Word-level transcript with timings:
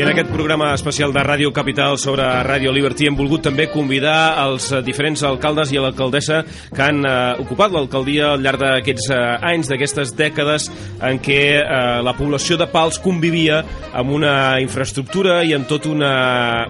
I 0.00 0.02
en 0.02 0.08
aquest 0.08 0.30
programa 0.32 0.70
especial 0.72 1.10
de 1.12 1.20
Ràdio 1.20 1.50
Capital 1.52 1.98
sobre 2.00 2.24
Ràdio 2.46 2.70
Liberty 2.72 3.04
hem 3.10 3.18
volgut 3.18 3.42
també 3.44 3.66
convidar 3.68 4.38
els 4.46 4.70
diferents 4.86 5.20
alcaldes 5.28 5.74
i 5.74 5.76
l'alcaldessa 5.76 6.38
que 6.70 6.80
han 6.86 7.04
eh, 7.04 7.42
ocupat 7.42 7.74
l'alcaldia 7.74 8.30
al 8.32 8.40
llarg 8.40 8.62
d'aquests 8.62 9.10
eh, 9.12 9.18
anys, 9.50 9.68
d'aquestes 9.68 10.14
dècades 10.16 10.70
en 11.04 11.20
què 11.20 11.42
eh, 11.58 11.98
la 12.00 12.14
població 12.16 12.56
de 12.56 12.70
Pals 12.72 12.96
convivia 13.04 13.58
amb 13.92 14.14
una 14.16 14.32
infraestructura 14.64 15.42
i 15.44 15.52
amb 15.58 15.68
tot 15.68 15.90
una, 15.90 16.14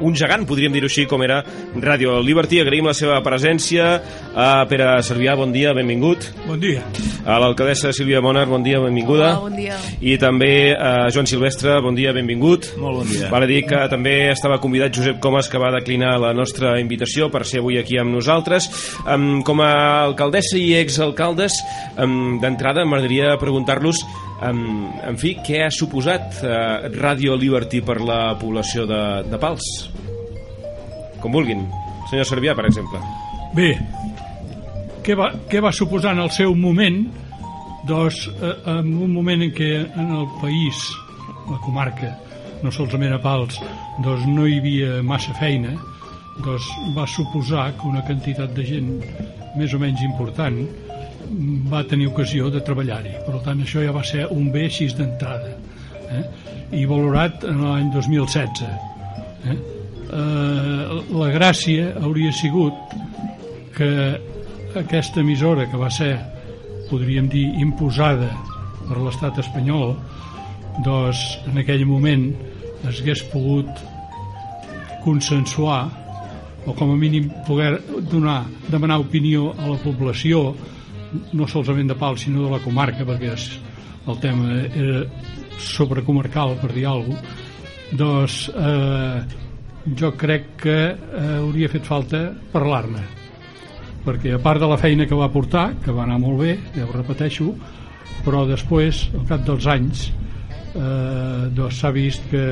un 0.02 0.18
gegant, 0.18 0.48
podríem 0.48 0.74
dir-ho 0.74 0.90
així, 0.90 1.06
com 1.06 1.22
era 1.22 1.44
Ràdio 1.76 2.18
Liberty. 2.26 2.58
Agraïm 2.64 2.90
la 2.90 2.96
seva 2.98 3.20
presència. 3.22 3.92
Eh, 4.34 4.50
Pere 4.72 4.90
Servià, 5.06 5.36
bon 5.38 5.54
dia, 5.54 5.76
benvingut. 5.76 6.32
Bon 6.48 6.58
dia. 6.58 6.82
A 7.22 7.38
l'alcaldessa 7.38 7.94
Sílvia 7.94 8.24
Monar, 8.24 8.48
bon 8.50 8.66
dia, 8.66 8.82
benvinguda. 8.82 9.36
Hola, 9.36 9.46
bon 9.46 9.60
dia. 9.60 9.78
I 10.00 10.18
també 10.18 10.52
eh, 10.72 11.06
Joan 11.14 11.30
Silvestre, 11.30 11.78
bon 11.84 11.94
dia, 11.94 12.16
benvingut. 12.16 12.72
Molt 12.80 13.04
bon 13.04 13.12
dia. 13.12 13.19
Val 13.30 13.44
a 13.44 13.48
dir 13.50 13.60
que 13.68 13.80
també 13.92 14.14
estava 14.30 14.60
convidat 14.62 14.94
Josep 14.96 15.20
Comas, 15.22 15.50
que 15.50 15.60
va 15.60 15.72
declinar 15.74 16.14
la 16.22 16.32
nostra 16.36 16.76
invitació 16.80 17.28
per 17.32 17.44
ser 17.48 17.60
avui 17.60 17.78
aquí 17.80 17.98
amb 18.00 18.14
nosaltres. 18.14 18.70
Um, 19.04 19.42
com 19.46 19.62
a 19.64 19.70
alcaldessa 20.06 20.58
i 20.60 20.72
exalcaldes, 20.78 21.60
um, 22.00 22.38
d'entrada 22.42 22.86
m'agradaria 22.86 23.36
preguntar-los 23.40 24.02
um, 24.46 24.90
en 25.06 25.20
fi, 25.20 25.36
què 25.44 25.64
ha 25.66 25.72
suposat 25.74 26.40
uh, 26.44 26.90
Radio 26.96 27.36
Liberty 27.36 27.82
per 27.84 28.00
la 28.00 28.22
població 28.40 28.86
de, 28.88 29.02
de 29.28 29.40
Pals? 29.42 29.66
Com 31.20 31.36
vulguin. 31.36 31.66
Senyor 32.10 32.26
Servià, 32.26 32.56
per 32.56 32.66
exemple. 32.70 33.00
Bé, 33.54 33.74
què 35.04 35.16
va, 35.18 35.30
què 35.50 35.60
va 35.62 35.72
suposar 35.74 36.14
en 36.16 36.24
el 36.24 36.32
seu 36.34 36.54
moment? 36.54 37.02
Doncs, 37.88 38.26
eh, 38.28 38.56
en 38.74 38.90
un 39.06 39.12
moment 39.14 39.40
en 39.42 39.52
què 39.56 39.70
en 39.88 40.10
el 40.18 40.26
país, 40.42 40.82
la 41.48 41.58
comarca, 41.64 42.12
no 42.64 42.72
solament 42.74 43.14
a 43.16 43.20
Pals, 43.22 43.58
doncs 44.04 44.26
no 44.28 44.46
hi 44.46 44.58
havia 44.60 45.00
massa 45.06 45.34
feina, 45.38 45.72
doncs 46.44 46.68
va 46.96 47.06
suposar 47.08 47.70
que 47.78 47.88
una 47.88 48.04
quantitat 48.06 48.54
de 48.56 48.64
gent 48.66 48.92
més 49.58 49.74
o 49.74 49.80
menys 49.82 50.02
important 50.06 50.60
va 51.70 51.82
tenir 51.86 52.08
ocasió 52.10 52.50
de 52.50 52.62
treballar-hi. 52.66 53.12
Per 53.26 53.42
tant, 53.44 53.60
això 53.62 53.84
ja 53.84 53.94
va 53.94 54.04
ser 54.06 54.26
un 54.34 54.50
bé 54.52 54.66
així 54.68 54.88
d'entrada. 54.96 55.52
Eh? 56.10 56.24
I 56.80 56.86
valorat 56.90 57.44
en 57.48 57.62
l'any 57.64 57.90
2016. 57.94 58.64
Eh? 59.50 59.56
Eh, 59.56 60.98
la 61.14 61.30
gràcia 61.34 61.92
hauria 62.02 62.32
sigut 62.34 62.96
que 63.76 63.90
aquesta 64.80 65.22
emissora 65.22 65.68
que 65.70 65.78
va 65.78 65.90
ser, 65.90 66.12
podríem 66.90 67.28
dir, 67.30 67.46
imposada 67.62 68.30
per 68.88 68.98
l'estat 68.98 69.38
espanyol, 69.42 69.94
doncs 70.84 71.22
en 71.50 71.60
aquell 71.62 71.84
moment 71.86 72.30
es 72.88 73.00
hagués 73.00 73.22
pogut 73.32 73.68
consensuar 75.04 75.82
o 76.66 76.74
com 76.76 76.92
a 76.92 76.96
mínim 76.96 77.30
poder 77.46 77.80
donar, 78.10 78.44
demanar 78.68 79.00
opinió 79.00 79.50
a 79.56 79.68
la 79.70 79.78
població 79.80 80.54
no 81.32 81.48
solament 81.48 81.90
de 81.90 81.96
Pals 81.98 82.26
sinó 82.26 82.46
de 82.46 82.54
la 82.54 82.62
comarca 82.62 83.06
perquè 83.08 83.32
és, 83.34 83.46
el 84.08 84.18
tema 84.22 84.60
era 84.68 85.04
sobrecomarcal 85.60 86.56
per 86.60 86.72
dir 86.72 86.86
alguna 86.88 87.20
cosa. 87.20 87.46
Doncs 87.90 88.34
eh, 88.54 89.22
jo 89.98 90.12
crec 90.14 90.52
que 90.62 90.76
eh, 90.94 91.22
hauria 91.40 91.70
fet 91.72 91.88
falta 91.88 92.28
parlar-ne 92.52 93.02
perquè 94.04 94.36
a 94.36 94.40
part 94.40 94.62
de 94.62 94.68
la 94.70 94.78
feina 94.80 95.08
que 95.10 95.18
va 95.18 95.28
portar 95.32 95.72
que 95.82 95.92
va 95.92 96.04
anar 96.06 96.20
molt 96.22 96.38
bé, 96.40 96.54
ja 96.76 96.86
ho 96.86 96.92
repeteixo 96.94 97.50
però 98.24 98.44
després, 98.48 99.08
al 99.16 99.26
cap 99.28 99.42
dels 99.46 99.66
anys 99.70 100.06
eh, 100.74 101.50
doncs 101.54 101.80
s'ha 101.80 101.90
vist 101.94 102.26
que 102.30 102.46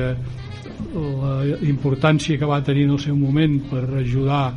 la 0.95 1.57
importància 1.67 2.37
que 2.39 2.47
va 2.47 2.61
tenir 2.63 2.85
en 2.87 2.95
el 2.95 3.01
seu 3.03 3.15
moment 3.17 3.59
per 3.69 3.83
ajudar 3.99 4.53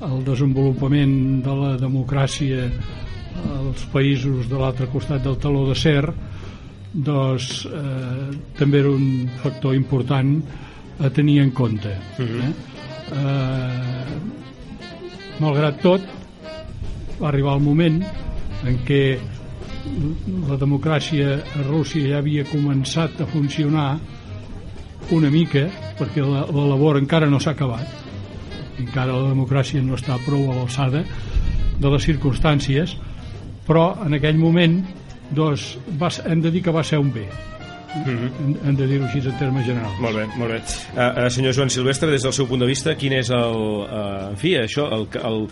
al 0.00 0.22
desenvolupament 0.24 1.42
de 1.44 1.54
la 1.56 1.76
democràcia 1.80 2.68
als 3.40 3.84
països 3.92 4.48
de 4.50 4.58
l'altre 4.58 4.88
costat 4.92 5.22
del 5.24 5.38
taló 5.40 5.66
de 5.68 5.76
Ser 5.78 6.04
doncs 6.92 7.66
eh, 7.70 8.30
també 8.58 8.80
era 8.82 8.90
un 8.90 9.28
factor 9.42 9.76
important 9.76 10.40
a 10.98 11.10
tenir 11.14 11.38
en 11.44 11.52
compte 11.54 11.92
eh? 11.94 12.50
Eh, 13.14 14.16
malgrat 15.40 15.78
tot 15.84 16.02
va 17.20 17.28
arribar 17.30 17.54
el 17.58 17.62
moment 17.64 18.02
en 18.66 18.80
què 18.88 19.04
la 20.48 20.56
democràcia 20.60 21.38
a 21.40 21.66
Rússia 21.66 22.08
ja 22.12 22.18
havia 22.20 22.44
començat 22.48 23.20
a 23.20 23.28
funcionar 23.28 23.90
una 25.16 25.30
mica 25.32 25.66
perquè 25.98 26.24
la, 26.24 26.46
la 26.46 26.66
labor 26.72 27.00
encara 27.00 27.30
no 27.30 27.40
s'ha 27.40 27.54
acabat. 27.56 27.86
Encara 28.80 29.16
la 29.16 29.30
democràcia 29.32 29.82
no 29.82 29.96
està 29.96 30.18
prou 30.26 30.50
a 30.50 30.58
l'alçada 30.58 31.04
de 31.80 31.92
les 31.92 32.04
circumstàncies 32.04 32.96
però 33.70 33.92
en 34.06 34.16
aquell 34.18 34.38
moment 34.38 34.80
doncs, 35.30 35.76
va, 36.00 36.10
hem 36.26 36.42
de 36.42 36.50
dir 36.50 36.64
que 36.64 36.74
va 36.74 36.82
ser 36.86 36.98
un 36.98 37.12
bé 37.14 37.28
mm 37.94 38.04
-hmm. 38.04 38.56
hem, 38.66 38.76
de 38.76 38.86
dir-ho 38.86 39.04
així 39.04 39.18
en 39.18 39.38
termes 39.38 39.66
generals 39.66 39.98
Molt 40.00 40.16
bé, 40.16 40.26
molt 40.36 40.50
bé. 40.52 40.58
Uh, 40.94 41.24
uh, 41.24 41.28
senyor 41.28 41.54
Joan 41.54 41.70
Silvestre, 41.70 42.10
des 42.10 42.22
del 42.22 42.32
seu 42.32 42.46
punt 42.46 42.60
de 42.60 42.66
vista, 42.66 42.94
quin 42.94 43.12
és 43.12 43.30
el, 43.30 43.56
uh, 43.56 44.30
en 44.30 44.36
fi, 44.36 44.56
això, 44.56 44.88
el, 44.92 45.08
el, 45.24 45.48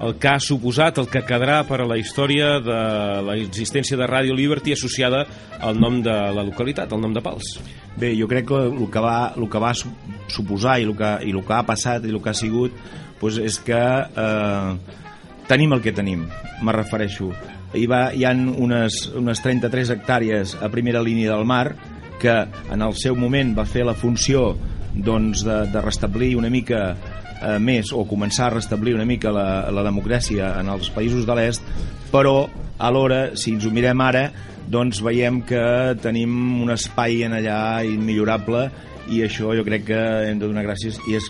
el 0.00 0.18
que 0.18 0.28
ha 0.28 0.38
suposat, 0.38 0.98
el 0.98 1.08
que 1.08 1.22
quedarà 1.22 1.62
per 1.64 1.80
a 1.80 1.86
la 1.86 1.96
història 1.96 2.60
de 2.60 3.22
l'existència 3.22 3.96
de 3.96 4.06
Radio 4.06 4.34
Liberty 4.34 4.72
associada 4.72 5.26
al 5.60 5.78
nom 5.78 6.02
de 6.02 6.10
la 6.10 6.42
localitat, 6.42 6.92
al 6.92 7.00
nom 7.00 7.12
de 7.12 7.20
Pals? 7.20 7.60
Bé, 7.96 8.16
jo 8.18 8.26
crec 8.26 8.46
que 8.48 8.54
el 8.54 8.90
que 8.90 9.00
va, 9.00 9.32
el 9.36 9.48
que 9.48 9.58
va 9.58 9.72
suposar 10.28 10.80
i 10.80 10.84
el 10.84 10.96
que, 10.96 11.18
i 11.28 11.30
el 11.30 11.44
que 11.44 11.54
ha 11.54 11.62
passat 11.62 12.04
i 12.04 12.10
el 12.10 12.22
que 12.22 12.30
ha 12.30 12.34
sigut 12.34 12.72
doncs 13.22 13.38
és 13.38 13.58
que 13.62 13.78
eh, 13.78 14.70
tenim 15.46 15.72
el 15.76 15.82
que 15.82 15.92
tenim, 15.94 16.26
me 16.62 16.74
refereixo 16.74 17.30
hi, 17.74 17.86
va, 17.88 18.10
hi 18.14 18.26
han 18.28 18.46
unes, 18.50 19.06
unes 19.18 19.42
33 19.44 19.92
hectàrees 19.96 20.56
a 20.60 20.70
primera 20.72 21.02
línia 21.02 21.32
del 21.32 21.46
mar 21.48 21.74
que 22.22 22.34
en 22.70 22.84
el 22.84 22.94
seu 23.00 23.16
moment 23.18 23.54
va 23.56 23.66
fer 23.66 23.86
la 23.86 23.96
funció 23.98 24.52
doncs, 24.94 25.42
de, 25.46 25.62
de 25.72 25.82
restablir 25.82 26.34
una 26.36 26.50
mica 26.52 26.82
eh, 26.92 27.58
més 27.58 27.92
o 27.96 28.04
començar 28.08 28.50
a 28.50 28.56
restablir 28.58 28.94
una 28.94 29.08
mica 29.08 29.32
la, 29.34 29.46
la 29.72 29.84
democràcia 29.86 30.54
en 30.60 30.70
els 30.72 30.92
països 30.94 31.26
de 31.26 31.36
l'est 31.38 31.64
però 32.12 32.46
alhora, 32.78 33.32
si 33.38 33.54
ens 33.56 33.66
ho 33.66 33.72
mirem 33.74 34.00
ara 34.04 34.28
doncs 34.72 35.02
veiem 35.02 35.42
que 35.46 35.62
tenim 36.02 36.62
un 36.62 36.70
espai 36.74 37.24
en 37.26 37.36
allà 37.40 37.60
immillorable 37.88 38.68
i 39.10 39.24
això 39.26 39.56
jo 39.56 39.64
crec 39.66 39.88
que 39.90 40.02
hem 40.28 40.38
de 40.38 40.46
donar 40.46 40.66
gràcies 40.68 41.00
i 41.08 41.16
és 41.18 41.26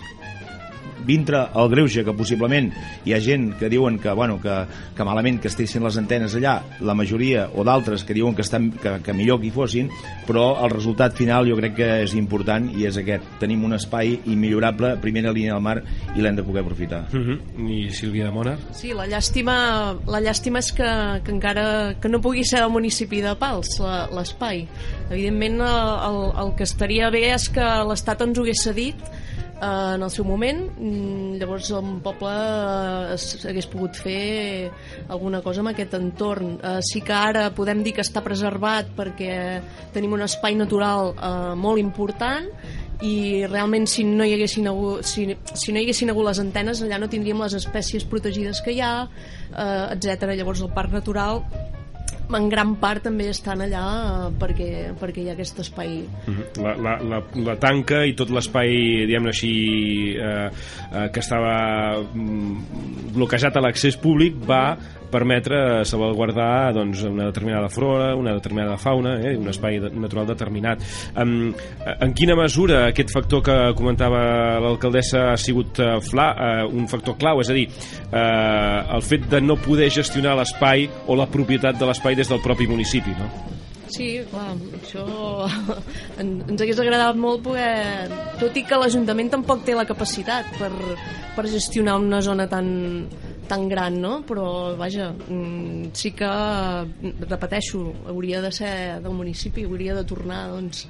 dintre 1.05 1.47
el 1.55 1.69
greuge 1.69 2.03
que 2.05 2.15
possiblement 2.15 2.71
hi 3.05 3.13
ha 3.13 3.21
gent 3.23 3.51
que 3.59 3.69
diuen 3.69 3.99
que, 3.99 4.11
bueno, 4.11 4.39
que, 4.41 4.63
que 4.95 5.07
malament 5.07 5.39
que 5.41 5.49
estessin 5.51 5.83
les 5.83 5.97
antenes 5.99 6.35
allà, 6.37 6.57
la 6.81 6.95
majoria 6.97 7.47
o 7.53 7.65
d'altres 7.67 8.03
que 8.03 8.15
diuen 8.15 8.35
que, 8.35 8.43
estan, 8.45 8.71
que, 8.81 8.97
que 9.03 9.15
millor 9.15 9.41
que 9.41 9.49
hi 9.49 9.53
fossin, 9.53 9.91
però 10.27 10.53
el 10.63 10.71
resultat 10.73 11.15
final 11.17 11.49
jo 11.49 11.57
crec 11.59 11.75
que 11.77 11.89
és 12.03 12.15
important 12.17 12.69
i 12.73 12.87
és 12.89 12.97
aquest. 12.99 13.25
Tenim 13.41 13.63
un 13.65 13.75
espai 13.77 14.17
immillorable, 14.29 14.95
primera 15.03 15.33
línia 15.35 15.57
del 15.57 15.65
mar, 15.65 15.77
i 16.13 16.23
l'hem 16.23 16.37
de 16.37 16.45
poder 16.45 16.63
aprofitar. 16.63 17.03
Uh 17.13 17.19
-huh. 17.19 17.37
I 17.69 17.89
Sílvia 17.91 18.25
de 18.25 18.31
Mona? 18.31 18.57
Sí, 18.71 18.93
la 18.93 19.07
llàstima, 19.07 19.97
la 20.07 20.21
llàstima 20.21 20.59
és 20.59 20.71
que, 20.71 21.21
que 21.23 21.31
encara 21.31 21.95
que 21.99 22.09
no 22.09 22.21
pugui 22.21 22.43
ser 22.43 22.63
el 22.63 22.69
municipi 22.69 23.21
de 23.21 23.35
Pals, 23.35 23.79
l'espai. 24.11 24.67
Evidentment, 25.09 25.61
el, 25.61 26.19
el 26.43 26.55
que 26.55 26.63
estaria 26.63 27.09
bé 27.09 27.33
és 27.33 27.49
que 27.49 27.65
l'Estat 27.87 28.21
ens 28.21 28.37
ho 28.37 28.41
hagués 28.41 28.63
cedit 28.63 28.95
en 29.63 30.03
el 30.03 30.11
seu 30.11 30.25
moment 30.27 30.61
mm, 30.71 31.39
llavors 31.39 31.69
el 31.77 31.89
poble 32.03 32.33
hagués 33.49 33.67
pogut 33.71 33.97
fer 34.03 34.69
alguna 35.07 35.41
cosa 35.45 35.63
amb 35.63 35.71
aquest 35.71 35.95
entorn 35.99 36.57
eh, 36.57 36.79
sí 36.85 37.03
que 37.05 37.15
ara 37.15 37.49
podem 37.55 37.83
dir 37.85 37.95
que 37.97 38.03
està 38.05 38.23
preservat 38.25 38.91
perquè 38.97 39.35
tenim 39.95 40.15
un 40.17 40.25
espai 40.25 40.57
natural 40.59 41.13
eh, 41.13 41.53
molt 41.59 41.81
important 41.81 42.49
i 43.03 43.43
realment 43.49 43.87
si 43.89 44.05
no 44.07 44.23
hi 44.23 44.35
haguessin 44.35 44.69
hagut, 44.69 45.03
si, 45.07 45.25
si 45.53 45.73
no 45.73 45.79
hi 45.79 45.87
haguessin 45.87 46.11
hagut 46.13 46.29
les 46.29 46.39
antenes 46.43 46.83
allà 46.83 46.99
no 47.01 47.09
tindríem 47.11 47.41
les 47.43 47.57
espècies 47.59 48.05
protegides 48.07 48.61
que 48.63 48.75
hi 48.75 48.81
ha 48.83 48.95
eh, 49.03 49.95
etc. 49.95 50.33
llavors 50.37 50.63
el 50.63 50.73
parc 50.75 50.93
natural 50.95 51.43
en 52.37 52.49
gran 52.51 52.75
part 52.81 53.05
també 53.07 53.29
estan 53.31 53.63
allà 53.65 53.83
eh, 53.99 54.31
perquè, 54.39 54.69
perquè 54.99 55.23
hi 55.23 55.29
ha 55.31 55.35
aquest 55.37 55.61
espai. 55.65 55.99
Mhm. 56.27 56.63
La, 56.63 56.75
la, 56.85 56.95
la, 57.11 57.21
la 57.49 57.55
tanca 57.61 58.03
i 58.05 58.15
tot 58.17 58.33
l'espai, 58.33 58.73
diguem-ne 59.09 59.33
així, 59.33 59.53
eh, 60.17 60.49
eh, 60.49 61.07
que 61.13 61.23
estava 61.23 61.55
mm, 62.03 63.13
bloquejat 63.15 63.57
a 63.57 63.65
l'accés 63.65 63.97
públic 64.01 64.37
va 64.49 64.63
permetre 65.13 65.83
salvaguardar 65.85 66.73
doncs, 66.75 67.03
una 67.07 67.29
determinada 67.29 67.69
flora, 67.69 68.13
una 68.17 68.33
determinada 68.33 68.77
fauna, 68.81 69.15
eh, 69.21 69.35
un 69.37 69.49
espai 69.51 69.79
natural 69.93 70.27
determinat. 70.29 70.83
En, 71.19 71.53
en 71.93 72.15
quina 72.17 72.37
mesura 72.39 72.87
aquest 72.89 73.13
factor 73.13 73.43
que 73.45 73.57
comentava 73.77 74.23
l'alcaldessa 74.63 75.29
ha 75.31 75.39
sigut 75.39 75.79
uh, 75.83 75.97
fla, 76.03 76.29
uh, 76.33 76.69
un 76.73 76.89
factor 76.91 77.17
clau? 77.21 77.43
És 77.43 77.51
a 77.53 77.57
dir, 77.57 77.67
uh, 78.09 78.95
el 78.97 79.05
fet 79.05 79.29
de 79.31 79.43
no 79.43 79.59
poder 79.61 79.91
gestionar 79.93 80.37
l'espai 80.39 80.89
o 81.07 81.17
la 81.19 81.29
propietat 81.29 81.79
de 81.79 81.89
l'espai 81.89 82.17
des 82.19 82.29
del 82.29 82.41
propi 82.43 82.69
municipi, 82.69 83.13
no? 83.19 83.29
Sí, 83.93 84.07
clar, 84.31 84.55
això 84.79 85.03
en, 86.21 86.29
ens 86.49 86.61
hagués 86.63 86.79
agradat 86.81 87.19
molt 87.19 87.43
poder... 87.45 88.09
Tot 88.41 88.55
i 88.57 88.63
que 88.65 88.79
l'Ajuntament 88.79 89.29
tampoc 89.35 89.61
té 89.67 89.75
la 89.77 89.85
capacitat 89.85 90.49
per, 90.57 90.71
per 91.35 91.45
gestionar 91.51 91.99
una 92.01 92.21
zona 92.25 92.47
tan, 92.49 92.71
tan 93.47 93.67
gran, 93.69 93.99
no? 94.01 94.13
Però, 94.27 94.75
vaja, 94.79 95.11
mm, 95.13 95.91
sí 95.93 96.11
que, 96.11 96.29
repeteixo, 97.27 97.83
hauria 98.07 98.41
de 98.41 98.51
ser 98.51 99.01
del 99.03 99.13
municipi, 99.13 99.65
hauria 99.65 99.95
de 99.95 100.05
tornar, 100.05 100.47
doncs, 100.53 100.87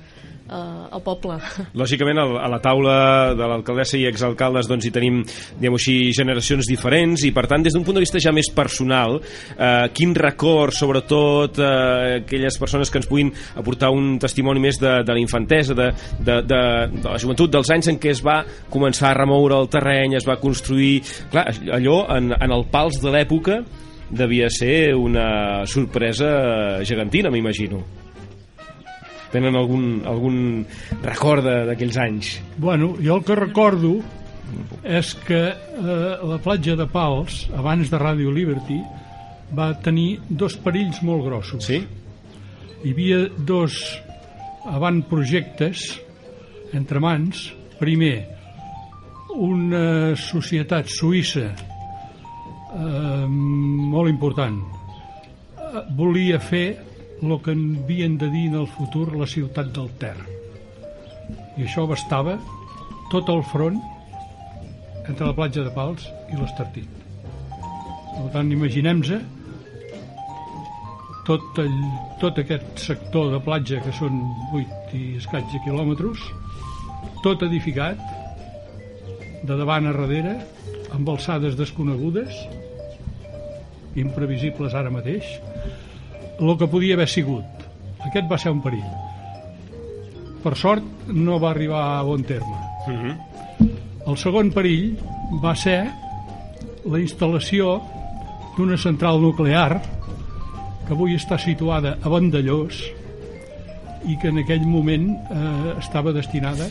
eh, 0.50 0.94
al 0.96 1.02
poble. 1.06 1.38
Lògicament, 1.78 2.20
a 2.20 2.50
la 2.52 2.60
taula 2.64 2.96
de 3.38 3.48
l'alcaldessa 3.50 3.98
i 4.00 4.06
exalcaldes 4.10 4.70
doncs, 4.70 4.88
hi 4.88 4.94
tenim 4.94 5.22
diguem 5.60 5.78
així, 5.78 5.98
generacions 6.16 6.70
diferents 6.70 7.26
i, 7.28 7.34
per 7.36 7.46
tant, 7.52 7.64
des 7.66 7.76
d'un 7.76 7.86
punt 7.86 7.98
de 7.98 8.04
vista 8.04 8.22
ja 8.24 8.34
més 8.36 8.50
personal, 8.54 9.20
eh, 9.58 9.88
quin 9.96 10.16
record, 10.16 10.76
sobretot, 10.76 11.60
eh, 11.60 12.20
aquelles 12.22 12.60
persones 12.60 12.92
que 12.92 13.02
ens 13.02 13.10
puguin 13.10 13.32
aportar 13.60 13.92
un 13.94 14.18
testimoni 14.22 14.64
més 14.64 14.80
de, 14.82 15.00
de 15.06 15.16
la 15.16 15.22
infantesa, 15.22 15.78
de, 15.78 15.92
de, 16.20 16.42
de, 16.42 16.62
de 16.98 17.08
la 17.10 17.20
joventut, 17.22 17.52
dels 17.54 17.72
anys 17.74 17.94
en 17.94 18.02
què 18.02 18.14
es 18.14 18.24
va 18.26 18.42
començar 18.74 19.12
a 19.12 19.18
remoure 19.18 19.58
el 19.60 19.72
terreny, 19.72 20.18
es 20.20 20.28
va 20.28 20.40
construir... 20.42 21.02
Clar, 21.34 21.48
allò, 21.74 22.04
en, 22.16 22.34
en 22.36 22.54
el 22.54 22.68
pals 22.72 23.00
de 23.02 23.14
l'època, 23.14 23.62
devia 24.14 24.50
ser 24.54 24.94
una 24.96 25.66
sorpresa 25.70 26.84
gegantina, 26.86 27.32
m'imagino. 27.34 28.03
Tenen 29.34 29.56
algun, 29.58 30.04
algun 30.06 30.38
record 31.02 31.46
d'aquells 31.70 31.98
anys? 31.98 32.36
Bueno, 32.62 32.94
jo 33.02 33.18
el 33.18 33.24
que 33.26 33.38
recordo 33.40 33.96
és 34.86 35.14
que 35.26 35.42
eh, 35.50 36.14
la 36.22 36.38
platja 36.44 36.76
de 36.78 36.86
Pals, 36.92 37.48
abans 37.58 37.90
de 37.90 37.98
Radio 37.98 38.32
Liberty, 38.32 38.78
va 39.58 39.72
tenir 39.82 40.20
dos 40.30 40.58
perills 40.62 41.02
molt 41.06 41.26
grossos. 41.26 41.66
Sí? 41.66 41.82
Hi 42.84 42.94
havia 42.94 43.24
dos 43.38 43.80
avantprojectes 44.70 45.88
entre 46.78 47.02
mans. 47.04 47.50
Primer, 47.80 48.16
una 49.34 50.14
societat 50.20 50.90
suïssa 50.94 51.48
eh, 51.50 53.26
molt 53.28 54.12
important 54.12 54.60
eh, 54.62 55.82
volia 55.98 56.40
fer 56.40 56.68
el 57.22 57.36
que 57.46 57.54
havien 57.56 58.18
de 58.18 58.30
dir 58.34 58.48
en 58.50 58.58
el 58.64 58.68
futur 58.68 59.06
la 59.16 59.28
ciutat 59.30 59.70
del 59.76 59.90
Ter. 60.02 60.16
I 61.58 61.68
això 61.68 61.86
bastava 61.88 62.38
tot 63.12 63.30
el 63.30 63.44
front 63.52 63.80
entre 65.08 65.28
la 65.28 65.36
platja 65.38 65.64
de 65.64 65.72
Pals 65.76 66.08
i 66.32 66.40
l'Estartit. 66.40 66.90
Per 68.14 68.30
tant, 68.34 68.52
imaginem-se 68.54 69.20
tot, 71.28 71.44
el, 71.64 71.72
tot 72.22 72.40
aquest 72.42 72.84
sector 72.84 73.32
de 73.34 73.40
platja, 73.44 73.80
que 73.84 73.94
són 73.96 74.20
8 74.52 74.98
i 75.00 75.04
escaig 75.20 75.56
quilòmetres, 75.66 76.24
tot 77.24 77.46
edificat, 77.48 78.00
de 79.44 79.56
davant 79.60 79.88
a 79.88 79.96
darrere, 79.96 80.38
amb 80.96 81.10
alçades 81.10 81.58
desconegudes, 81.60 82.44
imprevisibles 84.00 84.76
ara 84.78 84.92
mateix, 84.94 85.38
el 86.40 86.58
que 86.58 86.68
podia 86.68 86.96
haver 86.98 87.10
sigut. 87.10 87.66
Aquest 88.04 88.30
va 88.30 88.38
ser 88.38 88.52
un 88.52 88.62
perill. 88.64 88.88
Per 90.44 90.56
sort, 90.60 90.84
no 91.08 91.40
va 91.40 91.52
arribar 91.52 91.84
a 91.98 92.04
bon 92.04 92.24
terme. 92.24 92.58
Uh 92.88 92.94
-huh. 92.94 93.16
El 94.08 94.18
segon 94.18 94.52
perill 94.52 94.98
va 95.44 95.56
ser 95.56 95.88
la 96.86 97.00
instal·lació 97.00 97.82
d'una 98.58 98.78
central 98.78 99.22
nuclear 99.22 99.82
que 100.86 100.94
avui 100.94 101.16
està 101.16 101.38
situada 101.40 101.98
a 102.02 102.10
Vandellós 102.10 102.84
i 104.06 104.18
que 104.20 104.28
en 104.28 104.40
aquell 104.40 104.66
moment 104.68 105.08
eh, 105.32 105.74
estava 105.80 106.12
destinada 106.12 106.68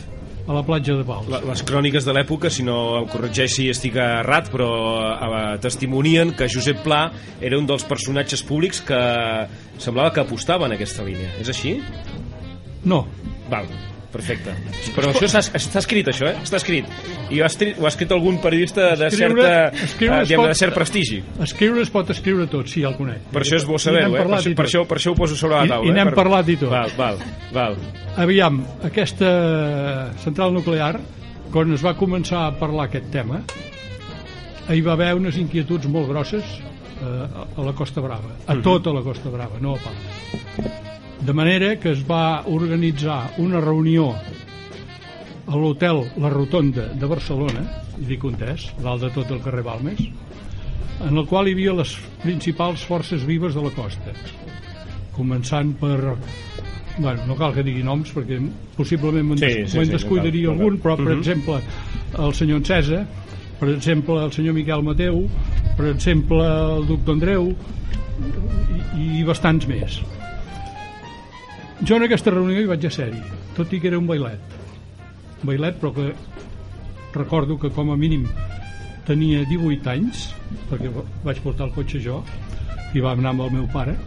a 0.47 0.55
la 0.55 0.63
platja 0.65 0.97
de 0.97 1.05
Pals. 1.07 1.29
Les 1.47 1.63
cròniques 1.67 2.05
de 2.07 2.15
l'època, 2.15 2.51
si 2.51 2.65
no 2.67 2.77
em 2.99 3.07
corregeix 3.11 3.55
si 3.57 3.69
estic 3.71 3.95
errat, 4.01 4.51
però 4.51 4.71
eh, 5.13 5.41
testimonien 5.63 6.33
que 6.37 6.49
Josep 6.51 6.83
Pla 6.83 7.05
era 7.41 7.59
un 7.59 7.69
dels 7.69 7.87
personatges 7.87 8.43
públics 8.47 8.83
que 8.83 8.99
semblava 9.77 10.11
que 10.15 10.23
apostava 10.23 10.67
en 10.67 10.75
aquesta 10.75 11.05
línia. 11.07 11.31
És 11.39 11.53
així? 11.53 11.77
No. 12.83 13.05
Val, 13.51 13.67
perfecte. 14.13 14.53
Però 14.95 15.09
això 15.11 15.25
està, 15.27 15.79
escrit, 15.81 16.07
això, 16.13 16.27
eh? 16.29 16.35
Està 16.45 16.59
escrit. 16.61 16.85
I 17.33 17.41
ho 17.41 17.43
ha 17.43 17.49
escrit, 17.49 17.79
ho 17.81 17.87
ha 17.87 17.91
escrit 17.91 18.11
algun 18.15 18.37
periodista 18.43 18.91
de, 18.95 19.07
Escriure- 19.09 19.43
certa, 19.43 19.83
escriure 19.87 20.19
eh, 20.23 20.37
pot- 20.37 20.47
de 20.51 20.55
cert 20.61 20.73
prestigi. 20.77 21.19
Escriure 21.43 21.81
es 21.81 21.89
pot 21.93 22.09
escriure 22.13 22.45
tot, 22.51 22.67
sí, 22.69 22.81
ja 22.85 22.91
el 22.93 22.97
conec. 22.99 23.25
Per 23.33 23.41
això 23.43 23.57
és 23.57 23.65
bo 23.65 23.75
I 23.81 23.83
saber-ho, 23.87 24.13
eh? 24.15 24.21
Per, 24.21 24.29
això- 24.37 24.51
i 24.53 24.55
per, 24.55 24.65
això, 24.69 24.85
per 24.87 24.97
això 25.01 25.11
ho 25.11 25.17
poso 25.19 25.35
sobre 25.35 25.57
la 25.57 25.65
I- 25.65 25.73
taula. 25.73 25.87
i 25.87 25.89
eh? 25.91 25.97
n'hem 25.97 26.11
Per- 26.13 26.19
parlat 26.21 26.49
i 26.53 26.57
tot. 26.61 26.69
Val, 26.71 26.91
val, 26.97 27.17
val. 27.51 27.77
Aviam, 28.23 28.61
aquesta 28.85 29.31
central 30.23 30.53
nuclear, 30.53 30.99
quan 31.51 31.73
es 31.73 31.81
va 31.83 31.95
començar 31.97 32.45
a 32.47 32.53
parlar 32.59 32.85
aquest 32.89 33.09
tema, 33.11 33.41
hi 34.69 34.81
va 34.81 34.93
haver 34.93 35.13
unes 35.17 35.35
inquietuds 35.41 35.89
molt 35.91 36.07
grosses 36.07 36.43
eh, 37.01 37.57
a 37.57 37.65
la 37.65 37.73
Costa 37.73 38.01
Brava, 38.01 38.37
a 38.47 38.55
tota 38.63 38.93
la 38.95 39.01
Costa 39.03 39.29
Brava, 39.33 39.59
no 39.59 39.75
a 39.75 39.81
Pals. 39.83 40.82
De 41.23 41.31
manera 41.33 41.75
que 41.79 41.91
es 41.93 42.01
va 42.09 42.43
organitzar 42.51 43.33
una 43.39 43.61
reunió 43.63 44.09
a 45.47 45.55
l'hotel 45.59 46.01
La 46.19 46.29
Rotonda 46.33 46.89
de 46.99 47.07
Barcelona, 47.07 47.63
i 48.01 48.07
dic 48.09 48.23
un 48.27 48.35
test, 48.39 48.73
dalt 48.83 49.03
de 49.05 49.11
tot 49.15 49.31
el 49.31 49.39
carrer 49.43 49.63
Balmes, 49.63 50.01
en 51.03 51.17
el 51.19 51.25
qual 51.29 51.47
hi 51.47 51.53
havia 51.55 51.75
les 51.77 51.93
principals 52.23 52.83
forces 52.87 53.23
vives 53.27 53.55
de 53.55 53.63
la 53.63 53.71
costa, 53.75 54.15
començant 55.15 55.73
per 55.79 55.97
bueno, 56.97 57.23
no 57.25 57.35
cal 57.39 57.53
que 57.55 57.63
digui 57.65 57.81
noms 57.85 58.11
perquè 58.13 58.37
possiblement 58.77 59.25
me'n 59.31 59.39
Sí, 59.41 59.45
des 59.63 59.71
sí, 59.71 59.79
sí, 59.85 59.91
descuidaria 59.95 60.49
no 60.49 60.53
cal, 60.57 60.59
algun, 60.61 60.79
però 60.83 60.95
per 60.99 61.07
Mhm. 61.13 61.19
exemple 61.19 61.61
el 62.27 62.33
senyor 62.37 62.57
Encesa, 62.61 63.05
per 63.59 63.69
exemple 63.69 64.19
el 64.23 64.31
senyor 64.31 64.53
Miquel 64.53 64.83
Mateu, 64.83 65.23
per 65.77 65.87
exemple 65.87 66.43
el 66.43 66.85
doctor 66.87 67.13
Andreu 67.15 67.47
i, 68.99 69.19
i 69.19 69.23
bastants 69.23 69.67
més. 69.67 70.01
Jo 71.87 71.97
en 71.99 72.05
aquesta 72.05 72.31
reunió 72.31 72.61
hi 72.61 72.69
vaig 72.69 72.85
a 72.87 72.91
ser-hi, 72.93 73.19
tot 73.57 73.73
i 73.75 73.79
que 73.81 73.89
era 73.91 73.99
un 73.99 74.07
bailet. 74.07 74.53
Un 75.41 75.49
bailet, 75.49 75.79
però 75.81 75.91
que 75.95 76.13
recordo 77.13 77.57
que 77.59 77.69
com 77.75 77.91
a 77.91 77.97
mínim 77.99 78.23
tenia 79.07 79.43
18 79.49 79.89
anys, 79.91 80.29
perquè 80.69 80.91
vaig 81.25 81.41
portar 81.43 81.67
el 81.67 81.73
cotxe 81.75 81.99
jo, 82.03 82.21
i 82.95 83.01
vam 83.03 83.19
anar 83.19 83.33
amb 83.33 83.43
el 83.47 83.51
meu 83.57 83.65
pare, 83.73 83.97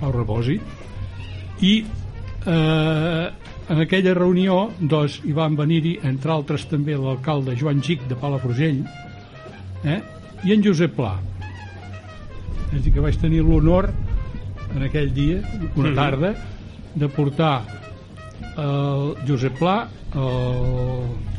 Pau 0.00 0.12
Rebosi, 0.14 0.54
i 1.66 1.72
eh, 2.46 3.24
en 3.70 3.82
aquella 3.82 4.14
reunió 4.16 4.60
doncs, 4.80 5.18
hi 5.26 5.34
van 5.36 5.58
venir-hi, 5.58 5.96
entre 6.06 6.32
altres 6.36 6.68
també 6.70 6.94
l'alcalde 6.96 7.56
Joan 7.58 7.82
Gic 7.84 8.06
de 8.08 8.16
Palafrugell 8.18 8.84
eh, 9.84 9.98
i 10.46 10.54
en 10.54 10.62
Josep 10.64 10.94
Pla. 10.96 11.16
És 12.70 12.78
a 12.78 12.84
dir, 12.84 12.94
que 12.94 13.02
vaig 13.02 13.18
tenir 13.20 13.42
l'honor 13.42 13.90
en 14.70 14.86
aquell 14.86 15.10
dia, 15.12 15.42
una 15.74 15.90
Mhm. 15.90 15.94
tarda, 15.98 16.32
de 16.94 17.08
portar 17.08 17.54
el 18.56 19.14
Josep 19.28 19.58
Pla, 19.58 19.88
el, 20.14 21.30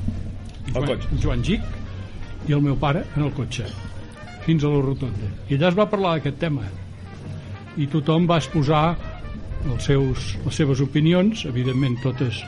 El 0.72 0.74
Joan, 0.74 0.88
cotxe. 0.88 1.22
Joan 1.22 1.44
Gic 1.44 2.48
i 2.48 2.56
el 2.56 2.62
meu 2.64 2.78
pare 2.80 3.04
en 3.16 3.26
el 3.26 3.34
cotxe 3.36 3.68
fins 4.46 4.64
a 4.64 4.72
la 4.72 4.82
rotonda 4.86 5.30
i 5.50 5.58
allà 5.58 5.70
es 5.70 5.78
va 5.78 5.90
parlar 5.92 6.16
d'aquest 6.16 6.40
tema 6.42 6.64
i 7.78 7.88
tothom 7.92 8.28
va 8.30 8.40
exposar 8.42 8.96
els 9.68 9.86
seus, 9.86 10.32
les 10.46 10.58
seves 10.58 10.82
opinions 10.82 11.46
evidentment 11.50 12.00
totes 12.04 12.42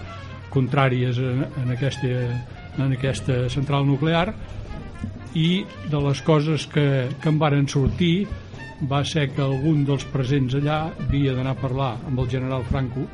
contràries 0.54 1.20
en, 1.20 1.44
en, 1.62 1.72
aquesta, 1.76 2.10
en 2.78 2.96
aquesta 2.96 3.44
central 3.54 3.86
nuclear 3.90 4.32
i 5.36 5.63
de 5.90 6.00
les 6.08 6.22
coses 6.22 6.66
que, 6.70 7.10
que 7.22 7.30
en 7.30 7.40
varen 7.42 7.68
sortir 7.68 8.28
va 8.90 9.04
ser 9.08 9.30
que 9.34 9.42
algun 9.42 9.84
dels 9.88 10.04
presents 10.12 10.56
allà 10.60 10.92
havia 11.08 11.34
d'anar 11.34 11.56
a 11.56 11.62
parlar 11.62 11.92
amb 12.08 12.20
el 12.20 12.30
general 12.30 12.66
Franco 12.70 13.06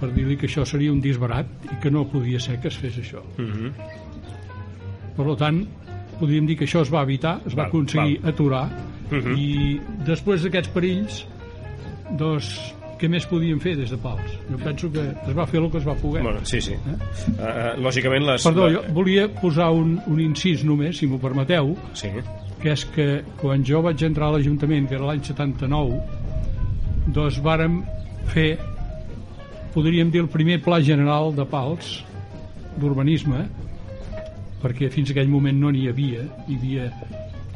per 0.00 0.10
dir-li 0.12 0.36
que 0.36 0.46
això 0.48 0.64
seria 0.68 0.92
un 0.92 1.00
disbarat 1.00 1.46
i 1.72 1.78
que 1.82 1.90
no 1.90 2.04
podia 2.08 2.40
ser 2.40 2.58
que 2.60 2.68
es 2.68 2.76
fes 2.76 2.98
això. 3.00 3.22
Mhm. 3.38 3.72
Per 5.16 5.36
tant, 5.40 5.62
podríem 6.20 6.46
dir 6.46 6.56
que 6.58 6.66
això 6.66 6.82
es 6.82 6.92
va 6.92 7.02
evitar, 7.02 7.38
es 7.46 7.54
va 7.54 7.62
Val, 7.64 7.70
aconseguir 7.70 8.20
val. 8.20 8.32
aturar 8.32 8.64
Mhm. 9.10 9.36
i 9.38 9.80
després 10.04 10.42
d'aquests 10.42 10.68
perills 10.74 11.26
doncs 12.18 12.74
què 13.00 13.08
més 13.12 13.26
podíem 13.28 13.58
fer 13.60 13.74
des 13.78 13.90
de 13.92 13.98
Pals? 14.00 14.32
Jo 14.50 14.58
penso 14.62 14.88
que 14.92 15.02
es 15.12 15.34
va 15.36 15.44
fer 15.48 15.60
el 15.60 15.68
que 15.72 15.78
es 15.82 15.86
va 15.86 15.94
poder. 16.00 16.22
Bueno, 16.24 16.40
sí, 16.48 16.60
sí. 16.64 16.76
Uh, 16.86 16.96
uh, 17.36 17.74
lògicament 17.84 18.24
les... 18.28 18.46
Perdó, 18.46 18.68
jo 18.72 18.82
volia 18.96 19.26
posar 19.40 19.70
un, 19.76 19.96
un 20.06 20.20
incís 20.24 20.64
només, 20.64 20.96
si 21.00 21.08
m'ho 21.10 21.18
permeteu, 21.22 21.74
Sí. 21.98 22.08
que 22.62 22.72
és 22.72 22.84
que 22.94 23.06
quan 23.40 23.64
jo 23.68 23.82
vaig 23.84 24.00
entrar 24.06 24.30
a 24.30 24.36
l'Ajuntament, 24.36 24.88
que 24.88 24.96
era 24.96 25.10
l'any 25.10 25.20
79, 25.26 26.00
doncs 27.14 27.36
vàrem 27.44 27.82
fer, 28.32 28.56
podríem 29.74 30.10
dir, 30.10 30.24
el 30.24 30.30
primer 30.32 30.58
pla 30.64 30.80
general 30.82 31.34
de 31.36 31.44
Pals, 31.48 31.98
d'urbanisme, 32.80 33.44
perquè 34.62 34.88
fins 34.92 35.12
aquell 35.12 35.28
moment 35.30 35.60
no 35.60 35.70
n'hi 35.72 35.86
havia, 35.88 36.24
hi 36.48 36.56
havia 36.58 36.88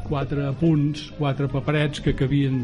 quatre 0.05 0.51
punts, 0.61 1.09
quatre 1.17 1.49
paperets 1.51 2.01
que 2.03 2.13
cabien 2.17 2.61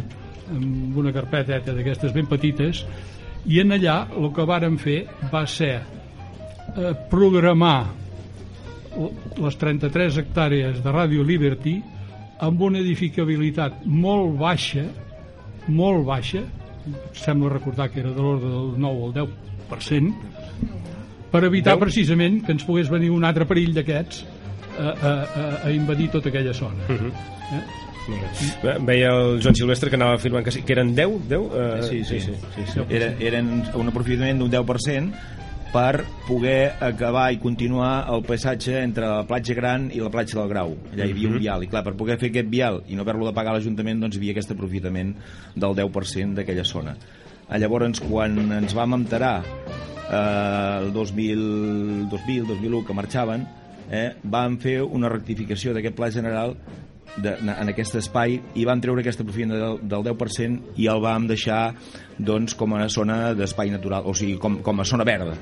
en 0.54 0.94
una 0.98 1.13
carpeteta 1.16 1.75
d'aquestes 1.75 2.13
ben 2.16 2.27
petites, 2.30 2.84
i 3.48 3.62
en 3.63 3.72
allà 3.75 4.01
el 4.18 4.32
que 4.36 4.46
vàrem 4.48 4.77
fer 4.82 5.06
va 5.32 5.46
ser 5.48 5.75
eh, 5.77 6.94
programar 7.12 7.80
les 9.38 9.58
33 9.62 10.18
hectàrees 10.24 10.82
de 10.84 10.94
Radio 10.94 11.24
Liberty 11.24 11.77
amb 12.44 12.62
una 12.62 12.82
edificabilitat 12.82 13.84
molt 13.86 14.36
baixa, 14.39 14.86
molt 15.68 16.06
baixa, 16.08 16.44
sembla 17.18 17.54
recordar 17.54 17.89
que 17.92 18.01
era 18.01 18.13
de 18.13 18.22
l'ordre 18.22 18.50
del 18.50 18.74
9 18.82 19.08
al 19.08 19.16
10%, 19.18 20.13
per 21.32 21.44
evitar 21.44 21.75
Deu? 21.75 21.86
precisament 21.86 22.42
que 22.46 22.54
ens 22.56 22.66
pogués 22.66 22.89
venir 22.89 23.10
un 23.13 23.25
altre 23.27 23.46
perill 23.50 23.74
d'aquests 23.75 24.24
a, 24.77 24.88
a, 24.88 25.12
a, 25.12 25.48
a 25.68 25.74
invadir 25.75 26.10
tota 26.13 26.30
aquella 26.32 26.54
zona. 26.56 26.88
eh? 26.88 27.87
Ve- 28.63 28.77
Veia 28.87 29.09
el 29.13 29.41
Joan 29.43 29.55
Silvestre 29.55 29.89
que 29.91 29.97
anava 29.99 30.15
afirmant 30.15 30.45
que, 30.45 30.51
sí, 30.51 30.61
que 30.63 30.73
eren 30.73 30.93
10, 30.95 31.17
10? 31.29 31.39
Uh, 31.39 31.81
Sí, 31.87 32.03
sí, 32.03 32.19
sí, 32.21 32.33
sí, 32.55 32.65
sí. 32.73 32.85
Era, 32.89 33.11
eren 33.19 33.49
un 33.75 33.87
aprofitament 33.91 34.39
d'un 34.39 34.51
10% 34.51 35.11
per 35.73 36.05
poder 36.27 36.71
acabar 36.79 37.25
i 37.35 37.39
continuar 37.43 38.05
el 38.13 38.21
paisatge 38.23 38.77
entre 38.81 39.05
la 39.05 39.25
platja 39.27 39.53
Gran 39.53 39.89
i 39.93 39.99
la 39.99 40.09
platja 40.09 40.39
del 40.39 40.47
Grau. 40.49 40.71
Allà 40.93 41.05
hi 41.05 41.11
havia 41.11 41.27
un 41.27 41.37
vial, 41.43 41.63
i 41.63 41.67
clar, 41.67 41.83
per 41.83 41.93
poder 41.99 42.15
fer 42.21 42.29
aquest 42.31 42.47
vial 42.49 42.81
i 42.87 42.95
no 42.95 43.03
haver-lo 43.03 43.27
de 43.27 43.33
pagar 43.35 43.51
a 43.51 43.57
l'Ajuntament, 43.59 43.99
doncs 43.99 44.15
hi 44.15 44.21
havia 44.21 44.37
aquest 44.37 44.55
aprofitament 44.55 45.11
del 45.55 45.75
10% 45.75 46.39
d'aquella 46.39 46.63
zona. 46.63 46.95
Llavors, 47.51 47.99
quan 48.03 48.39
ens 48.61 48.73
vam 48.75 48.95
enterar 48.95 49.41
eh, 49.43 50.79
el 50.81 50.93
2000, 50.93 52.09
2000, 52.09 52.47
2001, 52.47 52.85
que 52.87 52.93
marxaven, 52.93 53.45
eh, 53.91 54.09
vam 54.23 54.57
fer 54.59 54.81
una 54.83 55.09
rectificació 55.11 55.73
d'aquest 55.75 55.95
pla 55.95 56.09
general 56.11 56.55
de, 57.24 57.33
en 57.41 57.71
aquest 57.71 57.97
espai 58.00 58.38
i 58.55 58.65
vam 58.67 58.81
treure 58.83 59.03
aquesta 59.03 59.25
aprofitament 59.25 59.62
del, 59.62 59.79
del 59.89 60.05
10% 60.09 60.77
i 60.81 60.89
el 60.91 61.01
vam 61.03 61.27
deixar 61.29 61.62
doncs, 62.17 62.55
com 62.57 62.75
a 62.77 62.88
zona 62.89 63.33
d'espai 63.38 63.74
natural, 63.74 64.05
o 64.05 64.13
sigui, 64.17 64.38
com, 64.41 64.59
com 64.65 64.79
a 64.81 64.86
zona 64.88 65.05
verda. 65.07 65.38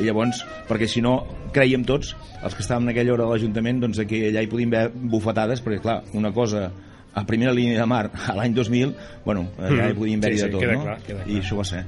I 0.00 0.06
llavors, 0.06 0.40
perquè 0.68 0.88
si 0.88 1.02
no, 1.04 1.18
creiem 1.52 1.84
tots, 1.84 2.14
els 2.40 2.54
que 2.56 2.64
estàvem 2.64 2.88
en 2.88 2.94
aquella 2.94 3.12
hora 3.12 3.26
a 3.26 3.34
l'Ajuntament, 3.34 3.82
doncs 3.82 4.00
que 4.08 4.22
allà 4.30 4.44
hi 4.44 4.48
podíem 4.48 4.72
haver 4.72 5.10
bufetades, 5.12 5.60
perquè 5.64 5.82
clar, 5.84 5.98
una 6.16 6.32
cosa 6.32 6.70
a 7.14 7.26
primera 7.28 7.52
línia 7.52 7.80
de 7.80 7.86
mar 7.86 8.06
a 8.28 8.34
l'any 8.34 8.54
2000, 8.56 8.94
bueno, 9.24 9.44
allà 9.60 9.90
hi 9.90 9.94
podíem 9.94 10.18
haver-hi 10.22 10.38
Sí, 10.38 10.42
sí, 10.42 10.46
de 10.46 10.52
tot, 10.52 10.60
queda 10.62 10.72
no? 10.78 10.82
clar, 10.86 10.96
queda 11.06 11.24
I 11.28 11.36
això 11.42 11.58
va 11.58 11.64
ser. 11.68 11.82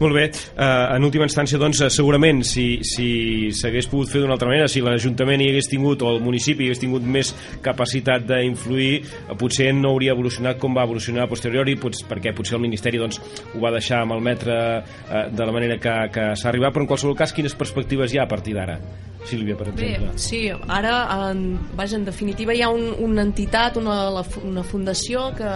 Molt 0.00 0.14
bé, 0.16 0.24
uh, 0.56 0.96
en 0.96 1.04
última 1.04 1.26
instància 1.28 1.58
doncs 1.60 1.82
eh, 1.84 1.90
segurament 1.92 2.40
si 2.48 2.64
si 2.82 3.50
s'hagués 3.52 3.86
pogut 3.92 4.08
fer 4.10 4.22
d'una 4.22 4.32
altra 4.38 4.48
manera, 4.48 4.66
si 4.72 4.80
l'Ajuntament 4.80 5.42
hi 5.44 5.50
hagués 5.52 5.68
tingut 5.70 6.02
o 6.02 6.14
el 6.16 6.20
municipi 6.24 6.64
hagués 6.70 6.80
tingut 6.82 7.02
més 7.04 7.34
capacitat 7.62 8.24
d'influir, 8.26 9.02
eh, 9.28 9.36
potser 9.38 9.72
no 9.76 9.92
hauria 9.92 10.16
evolucionat 10.16 10.58
com 10.58 10.74
va 10.76 10.84
evolucionar 10.88 11.24
a 11.26 11.30
posteriori 11.30 11.76
pots, 11.76 12.02
perquè 12.08 12.32
potser 12.34 12.56
el 12.56 12.64
Ministeri 12.64 12.98
doncs, 12.98 13.20
ho 13.54 13.60
va 13.62 13.70
deixar 13.76 14.02
malmetre 14.08 14.56
uh, 14.82 15.22
de 15.30 15.46
la 15.46 15.52
manera 15.52 15.78
que, 15.78 15.94
que 16.12 16.30
s'ha 16.36 16.48
arribat, 16.50 16.72
però 16.74 16.86
en 16.86 16.90
qualsevol 16.90 17.16
cas 17.16 17.32
quines 17.36 17.54
perspectives 17.54 18.12
hi 18.14 18.18
ha 18.18 18.24
a 18.26 18.30
partir 18.30 18.56
d'ara? 18.56 18.78
Sílvia, 19.22 19.54
per 19.54 19.68
Bé, 19.70 19.92
exemple. 19.92 20.18
sí, 20.18 20.48
ara, 20.50 20.96
en, 21.30 21.44
vaja, 21.78 21.94
en 21.94 22.04
definitiva 22.08 22.56
hi 22.58 22.62
ha 22.66 22.68
un, 22.74 22.88
una 23.06 23.22
entitat, 23.22 23.76
una, 23.78 24.10
la, 24.10 24.24
fu- 24.26 24.42
una 24.62 24.70
fundació 24.70 25.28
que 25.36 25.52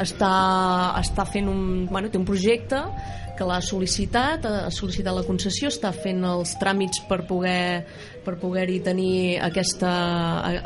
està, 0.00 0.34
està 0.98 1.28
fent 1.28 1.48
un, 1.52 1.86
bueno, 1.92 2.10
té 2.10 2.18
un 2.18 2.26
projecte 2.28 2.82
que 3.38 3.46
l'ha 3.46 3.60
sol·licitat, 3.62 4.46
ha 4.48 4.70
sol·licitat 4.74 5.14
la 5.14 5.22
concessió, 5.22 5.70
està 5.70 5.92
fent 5.94 6.24
els 6.26 6.56
tràmits 6.58 7.04
per 7.06 7.22
poder 7.28 7.84
per 8.28 8.34
poder-hi 8.36 8.80
tenir 8.84 9.38
aquesta, 9.40 9.90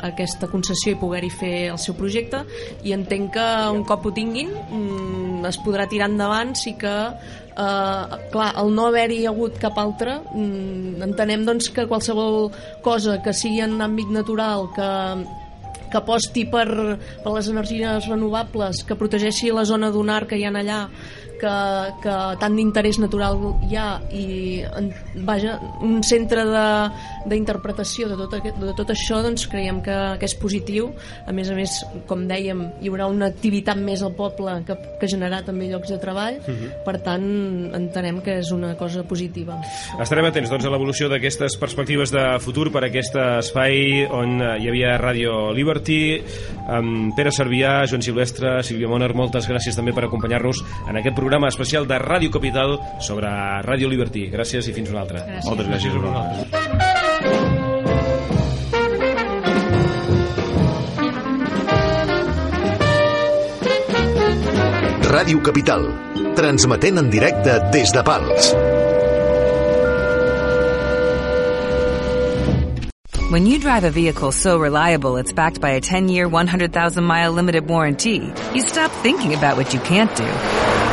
aquesta 0.09 0.49
concessió 0.51 0.95
i 0.95 0.97
poder-hi 0.99 1.29
fer 1.31 1.53
el 1.71 1.77
seu 1.79 1.95
projecte 1.95 2.41
i 2.83 2.91
entenc 2.91 3.31
que 3.37 3.45
un 3.71 3.85
cop 3.87 4.09
ho 4.09 4.11
tinguin 4.11 4.51
mm, 4.51 5.45
es 5.47 5.59
podrà 5.63 5.85
tirar 5.87 6.09
endavant 6.11 6.51
sí 6.59 6.73
que 6.81 6.91
eh, 6.91 8.17
clar, 8.33 8.49
el 8.59 8.73
no 8.75 8.89
haver-hi 8.89 9.21
hagut 9.29 9.61
cap 9.61 9.79
altre 9.79 10.17
mm, 10.33 11.05
entenem 11.07 11.45
doncs 11.47 11.71
que 11.71 11.87
qualsevol 11.87 12.49
cosa 12.83 13.21
que 13.23 13.31
sigui 13.37 13.63
en 13.63 13.79
àmbit 13.85 14.11
natural 14.11 14.67
que 14.75 14.91
que 15.93 16.01
aposti 16.01 16.47
per, 16.49 16.65
per 17.21 17.33
les 17.35 17.49
energies 17.53 18.09
renovables, 18.09 18.81
que 18.87 18.97
protegeixi 18.97 19.53
la 19.53 19.67
zona 19.69 19.93
dunar 19.93 20.23
que 20.25 20.39
hi 20.39 20.47
ha 20.47 20.53
allà, 20.57 20.79
que, 21.41 21.53
que 22.03 22.15
tant 22.41 22.55
d'interès 22.57 22.99
natural 23.01 23.39
hi 23.69 23.75
ha 23.79 23.87
i 24.13 24.25
vaja, 25.25 25.57
un 25.81 26.01
centre 26.05 26.45
de- 26.45 26.89
d'interpretació 27.29 28.09
de, 28.11 28.17
tot 28.19 28.33
aquest, 28.37 28.57
de 28.59 28.73
tot 28.75 28.89
això 28.93 29.21
doncs 29.23 29.45
creiem 29.51 29.79
que, 29.85 29.95
que 30.19 30.27
és 30.27 30.35
positiu. 30.39 30.89
A 31.27 31.31
més 31.35 31.49
a 31.49 31.55
més, 31.57 31.77
com 32.09 32.25
dèiem 32.29 32.63
hi 32.83 32.91
haurà 32.91 33.07
una 33.11 33.29
activitat 33.31 33.79
més 33.79 34.03
al 34.03 34.13
poble 34.17 34.57
que, 34.67 34.75
que 35.01 35.07
generarà 35.09 35.43
també 35.47 35.69
llocs 35.71 35.89
de 35.93 35.99
treball. 36.01 36.39
Per 36.85 36.95
tant 37.05 37.25
entenem 37.75 38.19
que 38.23 38.39
és 38.41 38.51
una 38.55 38.73
cosa 38.79 39.03
positiva. 39.07 39.57
Estarem 40.03 40.27
atents 40.29 40.51
doncs, 40.51 40.65
a 40.67 40.71
l'evolució 40.73 41.09
d'aquestes 41.11 41.55
perspectives 41.61 42.11
de 42.13 42.23
futur 42.43 42.69
per 42.73 42.83
aquest 42.87 43.15
espai 43.15 44.03
on 44.11 44.37
eh, 44.41 44.51
hi 44.63 44.69
havia 44.71 44.97
Ràdio 45.01 45.51
Liberty, 45.55 45.99
amb 46.67 47.13
Pere 47.17 47.31
Servià, 47.33 47.83
Joan 47.89 48.03
Silvestre, 48.05 48.57
Sílvia 48.63 48.89
Moner, 48.91 49.11
moltes 49.17 49.47
gràcies 49.49 49.75
també 49.77 49.93
per 49.95 50.05
acompanyar-nos 50.07 50.61
en 50.89 50.99
aquest 50.99 51.15
programa 51.15 51.32
especial 51.41 51.87
de 51.87 51.97
Ràdio 51.97 52.29
Capital 52.29 52.77
sobre 53.01 53.27
Ràdio 53.65 53.89
Liberty. 53.89 54.27
Gràcies 54.29 54.67
i 54.69 54.73
fins 54.73 54.89
una 54.93 55.01
altra. 55.01 55.23
Gràcies. 55.25 55.45
Moltes 55.49 55.67
gràcies 55.67 55.93
a 55.93 55.99
vosaltres. 56.03 56.47
Ràdio 65.13 65.41
Capital, 65.45 65.89
transmetent 66.35 66.97
en 67.01 67.09
directe 67.09 67.59
des 67.73 67.91
de 67.93 68.03
Pals. 68.03 68.53
When 73.31 73.47
you 73.47 73.57
drive 73.57 73.83
a 73.83 73.89
vehicle 73.89 74.31
so 74.31 74.59
reliable 74.59 75.17
it's 75.17 75.33
backed 75.33 75.59
by 75.59 75.71
a 75.71 75.81
10-year, 75.81 76.29
100,000-mile 76.29 77.31
limited 77.31 77.67
warranty, 77.67 78.31
you 78.53 78.61
stop 78.61 78.91
thinking 79.01 79.33
about 79.33 79.57
what 79.57 79.73
you 79.73 79.79
can't 79.79 80.15
do 80.15 80.92